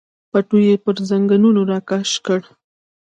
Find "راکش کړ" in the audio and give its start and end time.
1.71-2.39